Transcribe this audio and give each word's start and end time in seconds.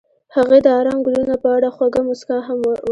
هغې 0.35 0.59
د 0.65 0.67
آرام 0.79 0.99
ګلونه 1.05 1.35
په 1.43 1.47
اړه 1.55 1.67
خوږه 1.75 2.01
موسکا 2.07 2.37
هم 2.47 2.57
وکړه. 2.63 2.79